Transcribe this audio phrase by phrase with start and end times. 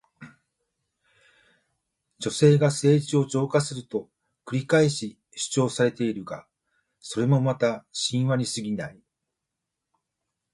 [2.17, 4.09] 女性が政治を浄化すると
[4.47, 6.47] 繰り返し主張されているが、
[6.99, 8.99] それもまた神話にすぎない。